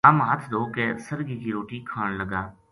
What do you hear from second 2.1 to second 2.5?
لگا